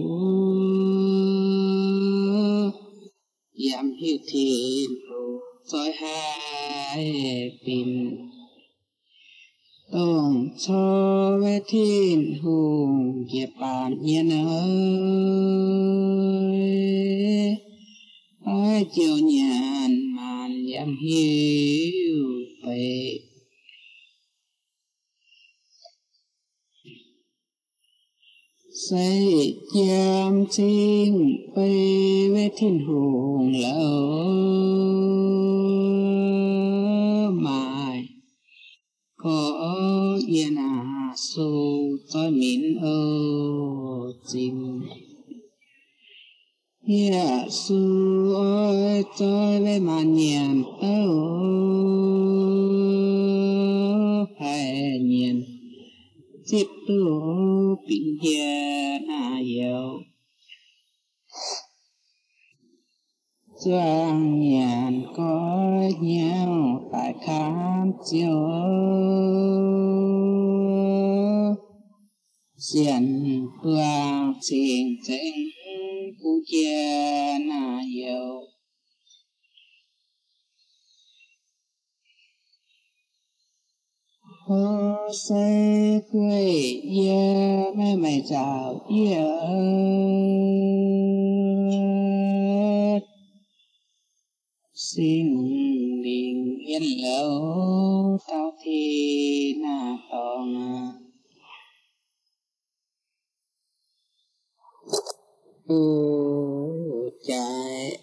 [3.54, 4.90] Yam hiu thiên
[5.70, 7.06] tội hai
[7.62, 8.34] pin
[9.95, 10.31] ต้อง
[10.65, 10.87] ชอ
[11.41, 12.59] เวทินหู
[13.29, 14.65] เกียปานเยนเอ้
[17.49, 17.51] ย
[18.45, 18.95] ไอ้เ
[41.18, 43.02] su ta min ơ
[44.28, 44.58] chim
[46.88, 47.82] ya dạ su
[48.36, 51.06] ơi cho lê mà nhàn ơ
[54.40, 55.44] hay nhàn
[56.52, 56.96] tiếp tu
[57.88, 60.00] bình gia à yêu
[63.66, 68.50] Trang nhàn có nhau tại khám chiều
[72.60, 73.06] Xiển
[73.64, 75.50] quang xin chính
[76.24, 78.42] cụ chia na yêu
[84.46, 86.46] Hô sê quê
[86.96, 89.22] yê mẹ mê chào yê
[94.74, 95.28] xin
[96.04, 100.98] đình yên lâu tao thi na tòng
[105.68, 107.98] ô chạy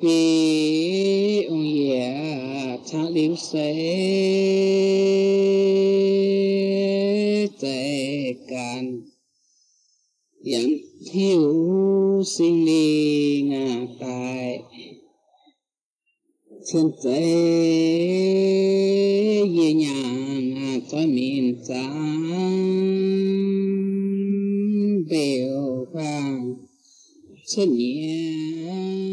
[0.00, 3.74] vì ông ye cha liu sẽ
[7.60, 9.02] tệ càn.
[10.44, 10.70] Dẫn
[11.12, 14.62] thiếu sinh linh ngà tại
[16.72, 17.20] chân tế
[19.58, 23.07] ye nhàng cho miền sáng
[27.58, 29.07] 这年。